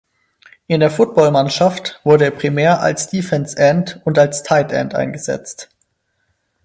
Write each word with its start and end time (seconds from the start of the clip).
In 0.65 0.79
der 0.79 0.89
Footballmannschaft 0.89 1.99
wurde 2.03 2.25
er 2.25 2.31
primär 2.31 2.81
als 2.81 3.07
Defensive 3.11 3.55
End 3.61 4.01
und 4.03 4.17
als 4.17 4.41
Tight 4.41 4.71
End 4.71 4.95
eingesetzt. 4.95 5.69